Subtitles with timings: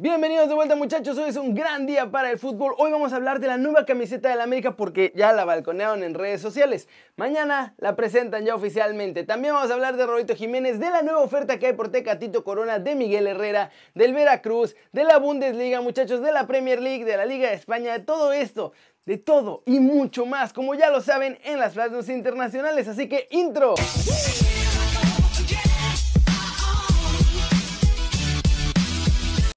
[0.00, 2.72] Bienvenidos de vuelta muchachos, hoy es un gran día para el fútbol.
[2.78, 6.04] Hoy vamos a hablar de la nueva camiseta de la América porque ya la balconearon
[6.04, 6.86] en redes sociales.
[7.16, 9.24] Mañana la presentan ya oficialmente.
[9.24, 12.44] También vamos a hablar de Roberto Jiménez, de la nueva oferta que hay por Tecatito
[12.44, 17.16] Corona, de Miguel Herrera, del Veracruz, de la Bundesliga muchachos, de la Premier League, de
[17.16, 18.70] la Liga de España, de todo esto,
[19.04, 22.86] de todo y mucho más, como ya lo saben en las plazas internacionales.
[22.86, 23.74] Así que intro.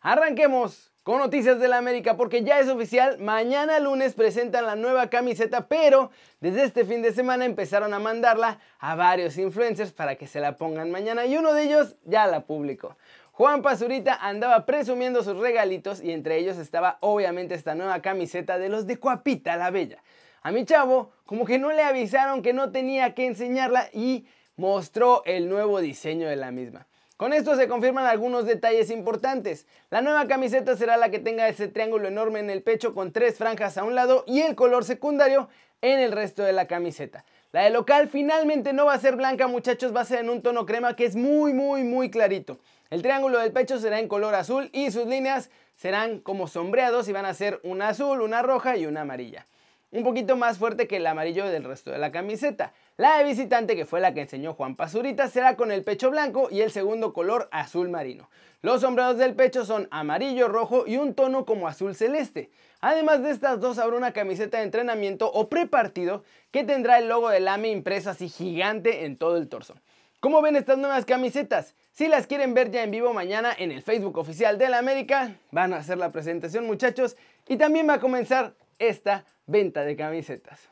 [0.03, 5.11] Arranquemos con noticias de la América porque ya es oficial, mañana lunes presentan la nueva
[5.11, 10.25] camiseta, pero desde este fin de semana empezaron a mandarla a varios influencers para que
[10.25, 12.97] se la pongan mañana y uno de ellos ya la publicó.
[13.31, 18.69] Juan Pazurita andaba presumiendo sus regalitos y entre ellos estaba obviamente esta nueva camiseta de
[18.69, 20.01] los de Cuapita la Bella.
[20.41, 25.21] A mi chavo como que no le avisaron que no tenía que enseñarla y mostró
[25.25, 26.87] el nuevo diseño de la misma.
[27.21, 29.67] Con esto se confirman algunos detalles importantes.
[29.91, 33.37] La nueva camiseta será la que tenga ese triángulo enorme en el pecho con tres
[33.37, 35.47] franjas a un lado y el color secundario
[35.83, 37.23] en el resto de la camiseta.
[37.51, 40.41] La de local finalmente no va a ser blanca muchachos, va a ser en un
[40.41, 42.57] tono crema que es muy muy muy clarito.
[42.89, 47.11] El triángulo del pecho será en color azul y sus líneas serán como sombreados y
[47.11, 49.45] van a ser una azul, una roja y una amarilla
[49.91, 52.73] un poquito más fuerte que el amarillo del resto de la camiseta.
[52.97, 56.47] La de visitante, que fue la que enseñó Juan Pazurita, será con el pecho blanco
[56.49, 58.29] y el segundo color azul marino.
[58.61, 62.51] Los sombreados del pecho son amarillo, rojo y un tono como azul celeste.
[62.79, 67.29] Además de estas dos habrá una camiseta de entrenamiento o prepartido que tendrá el logo
[67.29, 69.75] del AME impreso así gigante en todo el torso.
[70.19, 71.73] ¿Cómo ven estas nuevas camisetas?
[71.91, 75.35] Si las quieren ver ya en vivo mañana en el Facebook oficial de la América,
[75.51, 80.69] van a hacer la presentación muchachos y también va a comenzar esta venta de camisetas.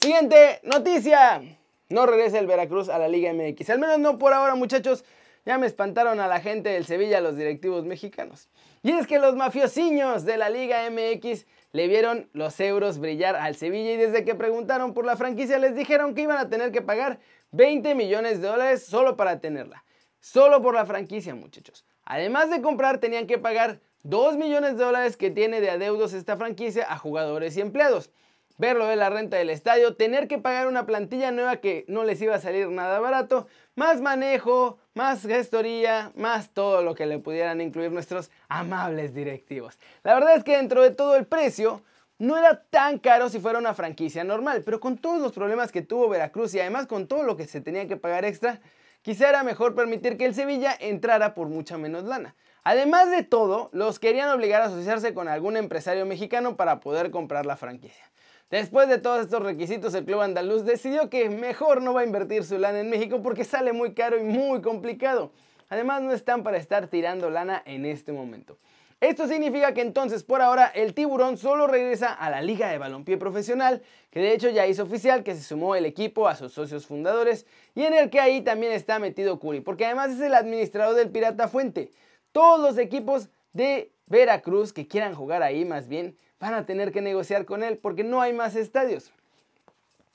[0.00, 1.40] Siguiente noticia.
[1.88, 3.70] No regresa el Veracruz a la Liga MX.
[3.70, 5.04] Al menos no por ahora, muchachos.
[5.44, 8.48] Ya me espantaron a la gente del Sevilla, los directivos mexicanos.
[8.82, 13.56] Y es que los mafiosiños de la Liga MX le vieron los euros brillar al
[13.56, 16.82] Sevilla y desde que preguntaron por la franquicia les dijeron que iban a tener que
[16.82, 17.18] pagar
[17.52, 19.84] 20 millones de dólares solo para tenerla.
[20.20, 21.84] Solo por la franquicia, muchachos.
[22.04, 26.36] Además de comprar, tenían que pagar 2 millones de dólares que tiene de adeudos esta
[26.36, 28.10] franquicia a jugadores y empleados.
[28.58, 32.20] Verlo de la renta del estadio, tener que pagar una plantilla nueva que no les
[32.20, 33.46] iba a salir nada barato,
[33.76, 39.78] más manejo, más gestoría, más todo lo que le pudieran incluir nuestros amables directivos.
[40.02, 41.82] La verdad es que dentro de todo el precio,
[42.18, 45.82] no era tan caro si fuera una franquicia normal, pero con todos los problemas que
[45.82, 48.60] tuvo Veracruz y además con todo lo que se tenía que pagar extra,
[49.00, 52.36] quizá era mejor permitir que el Sevilla entrara por mucha menos lana.
[52.64, 57.44] Además de todo, los querían obligar a asociarse con algún empresario mexicano para poder comprar
[57.44, 58.04] la franquicia.
[58.50, 62.44] Después de todos estos requisitos, el club andaluz decidió que mejor no va a invertir
[62.44, 65.32] su lana en México porque sale muy caro y muy complicado.
[65.70, 68.58] Además, no están para estar tirando lana en este momento.
[69.00, 73.16] Esto significa que entonces por ahora el tiburón solo regresa a la Liga de Balompié
[73.16, 76.86] Profesional, que de hecho ya hizo oficial que se sumó el equipo a sus socios
[76.86, 77.44] fundadores
[77.74, 81.10] y en el que ahí también está metido Curi, porque además es el administrador del
[81.10, 81.90] Pirata Fuente.
[82.32, 87.00] Todos los equipos de Veracruz que quieran jugar ahí más bien van a tener que
[87.00, 89.12] negociar con él porque no hay más estadios.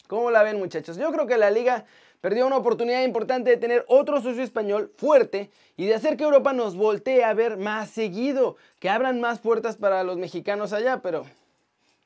[0.07, 0.97] ¿Cómo la ven muchachos?
[0.97, 1.85] Yo creo que la liga
[2.22, 6.53] perdió una oportunidad importante de tener otro socio español fuerte y de hacer que Europa
[6.53, 11.25] nos voltee a ver más seguido, que abran más puertas para los mexicanos allá, pero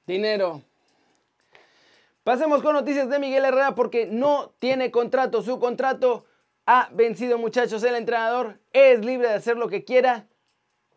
[0.05, 0.61] dinero.
[2.23, 6.25] Pasemos con noticias de Miguel Herrera porque no tiene contrato, su contrato
[6.65, 10.27] ha vencido muchachos, el entrenador es libre de hacer lo que quiera,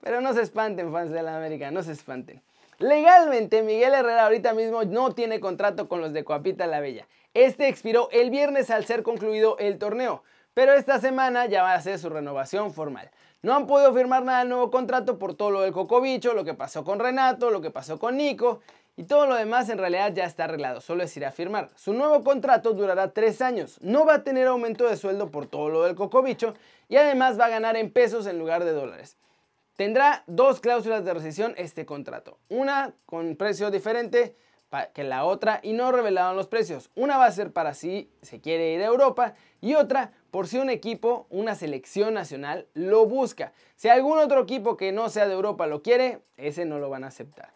[0.00, 2.42] pero no se espanten fans de la América, no se espanten.
[2.78, 7.06] Legalmente Miguel Herrera ahorita mismo no tiene contrato con los de Coapita la Bella.
[7.32, 10.22] Este expiró el viernes al ser concluido el torneo,
[10.54, 13.10] pero esta semana ya va a ser su renovación formal.
[13.42, 16.54] No han podido firmar nada del nuevo contrato por todo lo del Cocobicho, lo que
[16.54, 18.60] pasó con Renato, lo que pasó con Nico
[18.96, 21.70] y todo lo demás en realidad ya está arreglado, solo es ir a firmar.
[21.74, 25.68] Su nuevo contrato durará tres años, no va a tener aumento de sueldo por todo
[25.68, 26.54] lo del cocobicho
[26.88, 29.16] y además va a ganar en pesos en lugar de dólares.
[29.76, 34.36] Tendrá dos cláusulas de rescisión este contrato, una con precio diferente
[34.92, 36.90] que la otra y no revelaron los precios.
[36.94, 40.58] Una va a ser para si se quiere ir a Europa y otra por si
[40.58, 43.52] un equipo, una selección nacional, lo busca.
[43.76, 47.04] Si algún otro equipo que no sea de Europa lo quiere, ese no lo van
[47.04, 47.52] a aceptar.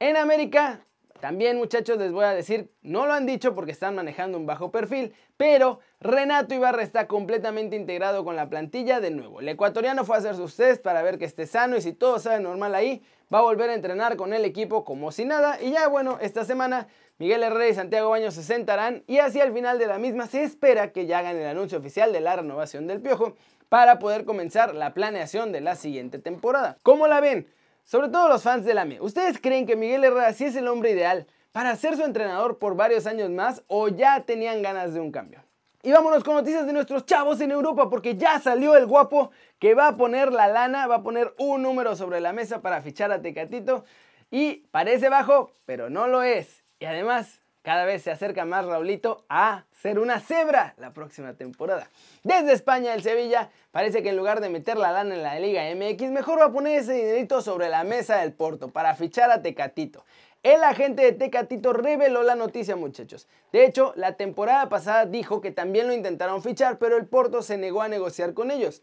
[0.00, 0.80] En América,
[1.20, 4.70] también muchachos les voy a decir, no lo han dicho porque están manejando un bajo
[4.70, 9.40] perfil, pero Renato Ibarra está completamente integrado con la plantilla de nuevo.
[9.40, 12.20] El ecuatoriano fue a hacer sus test para ver que esté sano y si todo
[12.20, 13.02] sale normal ahí,
[13.34, 15.60] va a volver a entrenar con el equipo como si nada.
[15.60, 16.86] Y ya bueno, esta semana
[17.18, 20.44] Miguel Herrera y Santiago Baños se sentarán y hacia el final de la misma se
[20.44, 23.34] espera que ya hagan el anuncio oficial de la renovación del Piojo
[23.68, 26.78] para poder comenzar la planeación de la siguiente temporada.
[26.84, 27.48] ¿Cómo la ven?
[27.88, 30.68] Sobre todo los fans de la ME, ¿ustedes creen que Miguel Herrera sí es el
[30.68, 35.00] hombre ideal para ser su entrenador por varios años más o ya tenían ganas de
[35.00, 35.42] un cambio?
[35.82, 39.72] Y vámonos con noticias de nuestros chavos en Europa porque ya salió el guapo que
[39.72, 43.10] va a poner la lana, va a poner un número sobre la mesa para fichar
[43.10, 43.86] a Tecatito
[44.30, 46.62] y parece bajo, pero no lo es.
[46.80, 51.90] Y además cada vez se acerca más Raulito a ser una cebra la próxima temporada.
[52.22, 55.64] Desde España, el Sevilla parece que en lugar de meter la lana en la Liga
[55.74, 59.42] MX, mejor va a poner ese dinerito sobre la mesa del Porto para fichar a
[59.42, 60.06] Tecatito.
[60.42, 63.28] El agente de Tecatito reveló la noticia, muchachos.
[63.52, 67.58] De hecho, la temporada pasada dijo que también lo intentaron fichar, pero el Porto se
[67.58, 68.80] negó a negociar con ellos.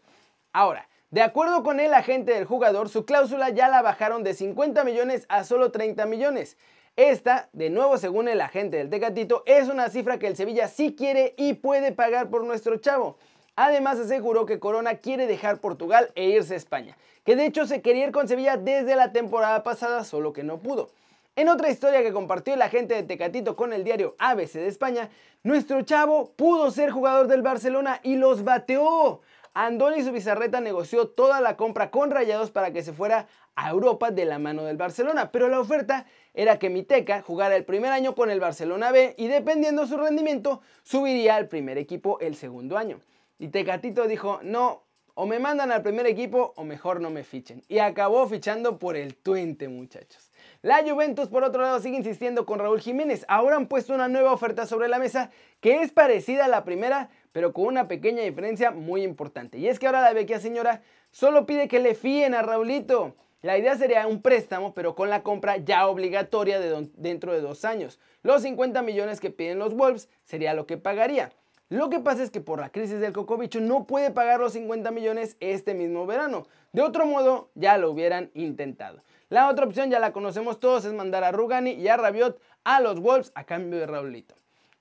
[0.52, 4.84] Ahora, de acuerdo con el agente del jugador, su cláusula ya la bajaron de 50
[4.84, 6.56] millones a solo 30 millones.
[6.96, 10.94] Esta, de nuevo según el agente del Tecatito, es una cifra que el Sevilla sí
[10.96, 13.18] quiere y puede pagar por nuestro chavo.
[13.54, 17.82] Además aseguró que Corona quiere dejar Portugal e irse a España, que de hecho se
[17.82, 20.88] quería ir con Sevilla desde la temporada pasada, solo que no pudo.
[21.36, 25.10] En otra historia que compartió el agente de Tecatito con el diario ABC de España,
[25.42, 29.20] nuestro chavo pudo ser jugador del Barcelona y los bateó.
[29.58, 34.26] Andoni Subizarreta negoció toda la compra con Rayados para que se fuera a Europa de
[34.26, 36.04] la mano del Barcelona, pero la oferta
[36.34, 40.60] era que Miteca jugara el primer año con el Barcelona B y dependiendo su rendimiento
[40.82, 43.00] subiría al primer equipo el segundo año.
[43.38, 44.82] Y Tecatito dijo, no,
[45.14, 47.62] o me mandan al primer equipo o mejor no me fichen.
[47.66, 50.30] Y acabó fichando por el Twente, muchachos.
[50.60, 53.24] La Juventus, por otro lado, sigue insistiendo con Raúl Jiménez.
[53.28, 55.30] Ahora han puesto una nueva oferta sobre la mesa
[55.60, 59.58] que es parecida a la primera, pero con una pequeña diferencia muy importante.
[59.58, 60.80] Y es que ahora la vecchia señora
[61.10, 63.14] solo pide que le fíen a Raulito.
[63.42, 67.66] La idea sería un préstamo, pero con la compra ya obligatoria de dentro de dos
[67.66, 68.00] años.
[68.22, 71.30] Los 50 millones que piden los Wolves sería lo que pagaría.
[71.68, 74.90] Lo que pasa es que por la crisis del cocobicho no puede pagar los 50
[74.90, 76.46] millones este mismo verano.
[76.72, 79.02] De otro modo, ya lo hubieran intentado.
[79.28, 82.80] La otra opción ya la conocemos todos, es mandar a Rugani y a Rabiot a
[82.80, 84.36] los Wolves a cambio de Raulito.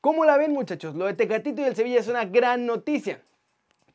[0.05, 0.93] ¿Cómo la ven muchachos?
[0.93, 3.23] Lo de Tecatito y el Sevilla es una gran noticia.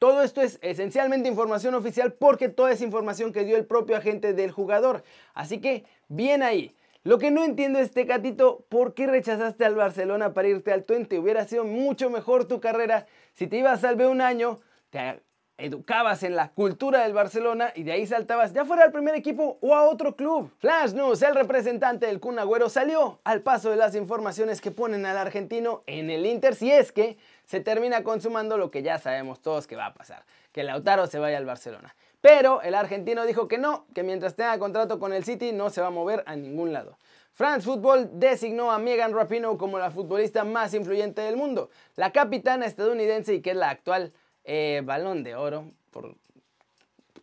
[0.01, 4.33] Todo esto es esencialmente información oficial porque toda es información que dio el propio agente
[4.33, 5.05] del jugador.
[5.35, 6.75] Así que, bien ahí.
[7.05, 11.17] Lo que no entiendo es, Tecatito, ¿por qué rechazaste al Barcelona para irte al Twente?
[11.17, 14.59] Hubiera sido mucho mejor tu carrera si te ibas al B un año,
[14.91, 15.23] te
[15.61, 19.59] educabas en la cultura del Barcelona y de ahí saltabas ya fuera al primer equipo
[19.61, 20.51] o a otro club.
[20.59, 25.07] Flash News, el representante del Kun Agüero salió al paso de las informaciones que ponen
[25.07, 29.41] al argentino en el Inter si es que se termina consumando lo que ya sabemos
[29.41, 31.95] todos que va a pasar, que Lautaro se vaya al Barcelona.
[32.21, 35.81] Pero el argentino dijo que no, que mientras tenga contrato con el City no se
[35.81, 36.99] va a mover a ningún lado.
[37.33, 42.67] France Football designó a Megan Rapinoe como la futbolista más influyente del mundo, la capitana
[42.67, 44.13] estadounidense y que es la actual
[44.45, 46.15] eh, balón de oro, por,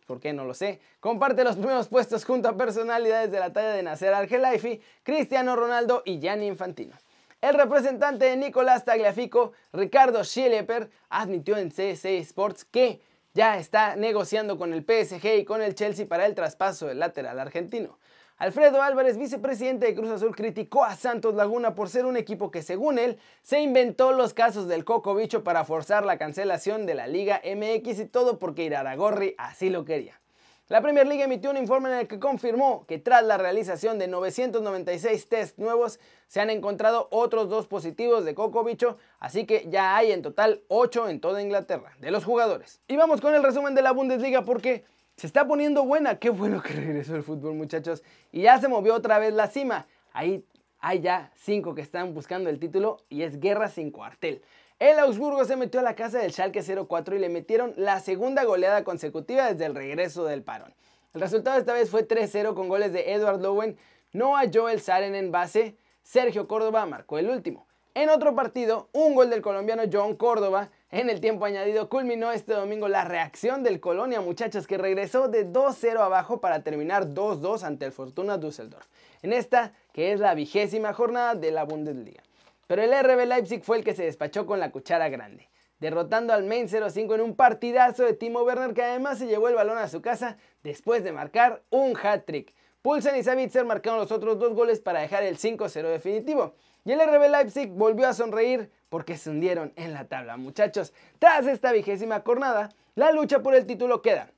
[0.06, 0.80] ¿por qué no lo sé?
[1.00, 6.02] Comparte los primeros puestos junto a personalidades de la talla de Nasser Al-Khelaifi, Cristiano Ronaldo
[6.04, 6.96] y Gianni Infantino.
[7.40, 13.00] El representante de Nicolás Tagliafico, Ricardo Schieper, admitió en CC Sports que
[13.38, 17.38] ya está negociando con el PSG y con el Chelsea para el traspaso del lateral
[17.38, 18.00] argentino.
[18.36, 22.62] Alfredo Álvarez, vicepresidente de Cruz Azul, criticó a Santos Laguna por ser un equipo que,
[22.62, 27.06] según él, se inventó los casos del Coco Bicho para forzar la cancelación de la
[27.06, 30.20] Liga MX y todo porque Iraragorri así lo quería.
[30.68, 34.06] La Premier League emitió un informe en el que confirmó que tras la realización de
[34.06, 39.96] 996 test nuevos se han encontrado otros dos positivos de coco bicho, así que ya
[39.96, 42.82] hay en total 8 en toda Inglaterra de los jugadores.
[42.86, 44.84] Y vamos con el resumen de la Bundesliga porque
[45.16, 46.18] se está poniendo buena.
[46.18, 48.02] Qué bueno que regresó el fútbol, muchachos.
[48.30, 49.86] Y ya se movió otra vez la cima.
[50.12, 50.44] Ahí
[50.80, 54.42] hay ya 5 que están buscando el título y es guerra sin cuartel.
[54.80, 58.44] El Augsburgo se metió a la casa del Schalke 04 y le metieron la segunda
[58.44, 60.72] goleada consecutiva desde el regreso del parón.
[61.14, 63.76] El resultado esta vez fue 3-0 con goles de Edward Lowen,
[64.12, 67.66] Noah Joel Saren en base, Sergio Córdoba marcó el último.
[67.94, 72.52] En otro partido, un gol del colombiano John Córdoba en el tiempo añadido culminó este
[72.52, 77.84] domingo la reacción del Colonia, muchachos, que regresó de 2-0 abajo para terminar 2-2 ante
[77.84, 78.86] el Fortuna Düsseldorf,
[79.22, 82.22] en esta que es la vigésima jornada de la Bundesliga.
[82.68, 85.48] Pero el RB Leipzig fue el que se despachó con la cuchara grande,
[85.80, 89.54] derrotando al Main 05 en un partidazo de Timo Werner que además se llevó el
[89.54, 92.54] balón a su casa después de marcar un hat-trick.
[92.82, 96.54] Pulsen y Savitzer marcaron los otros dos goles para dejar el 5-0 definitivo.
[96.84, 100.36] Y el RB Leipzig volvió a sonreír porque se hundieron en la tabla.
[100.36, 104.30] Muchachos, tras esta vigésima jornada, la lucha por el título queda.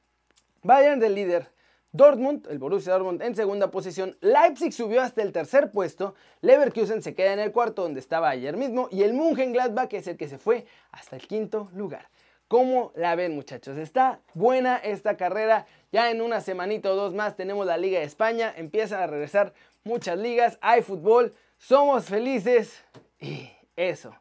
[0.62, 1.50] Bayern del líder,
[1.92, 7.14] Dortmund, el Borussia Dortmund en segunda posición, Leipzig subió hasta el tercer puesto, Leverkusen se
[7.14, 10.38] queda en el cuarto donde estaba ayer mismo y el Mönchengladbach es el que se
[10.38, 12.08] fue hasta el quinto lugar.
[12.50, 13.78] ¿Cómo la ven muchachos?
[13.78, 15.66] Está buena esta carrera.
[15.92, 18.52] Ya en una semanita o dos más tenemos la Liga de España.
[18.56, 19.52] Empiezan a regresar
[19.84, 20.58] muchas ligas.
[20.60, 21.32] Hay fútbol.
[21.58, 22.84] Somos felices.
[23.20, 24.16] Y eso.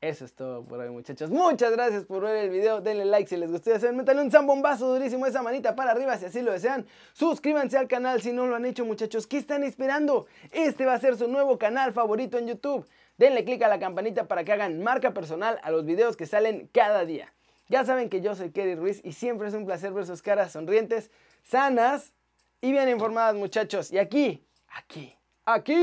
[0.00, 1.28] Eso es todo por hoy muchachos.
[1.28, 2.80] Muchas gracias por ver el video.
[2.80, 3.74] Denle like si les gustó.
[3.74, 6.86] Hacer, métanle un zambombazo durísimo esa manita para arriba si así lo desean.
[7.12, 9.26] Suscríbanse al canal si no lo han hecho muchachos.
[9.26, 10.26] ¿Qué están esperando?
[10.52, 12.88] Este va a ser su nuevo canal favorito en YouTube.
[13.18, 16.70] Denle click a la campanita para que hagan marca personal a los videos que salen
[16.72, 17.34] cada día.
[17.68, 20.52] Ya saben que yo soy Kerry Ruiz y siempre es un placer ver sus caras
[20.52, 21.10] sonrientes,
[21.42, 22.14] sanas
[22.62, 23.92] y bien informadas muchachos.
[23.92, 25.14] Y aquí, aquí,
[25.44, 25.74] aquí.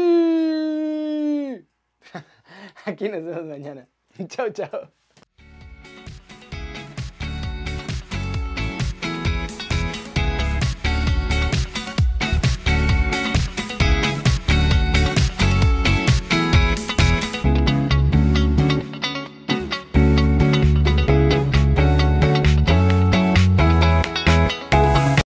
[2.86, 3.88] aquí nos vemos mañana.
[4.20, 4.92] 你っちゃう、